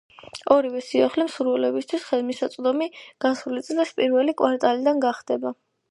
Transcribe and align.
ორივე 0.53 0.79
სიახლე 0.85 1.25
მსურველებისთვის 1.27 2.07
ხელმისაწვდომი 2.09 2.89
გასული 3.27 3.65
წლის 3.71 3.97
პირველი 4.01 4.39
კვარტლიდან 4.43 5.07
გახდება. 5.09 5.59